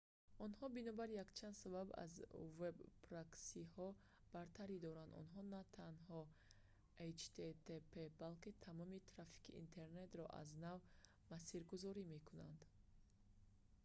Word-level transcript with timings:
онҳо 0.45 0.65
бинобар 0.77 1.09
якчанд 1.25 1.55
сабаб 1.63 1.87
аз 2.05 2.13
веб-проксиҳо 2.59 3.87
бартарӣ 4.33 4.77
доранд 4.85 5.11
онҳо 5.21 5.41
на 5.53 5.61
танҳо 5.77 6.21
http 7.17 7.67
балки 8.21 8.57
тамоми 8.65 9.05
трафики 9.11 9.57
интернетро 9.63 10.25
аз 10.41 10.49
нав 10.65 10.81
масиргузорӣ 11.31 12.03
мекунанд 12.15 12.59